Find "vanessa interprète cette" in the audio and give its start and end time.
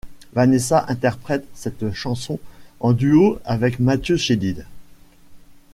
0.33-1.91